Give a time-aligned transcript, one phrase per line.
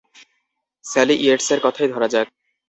[0.85, 2.27] Sally ইয়েটসের কথাই ধরা যাক।